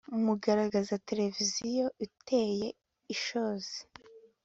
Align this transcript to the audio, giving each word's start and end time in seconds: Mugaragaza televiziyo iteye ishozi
Mugaragaza 0.25 0.93
televiziyo 1.09 1.85
iteye 2.05 2.67
ishozi 3.15 3.77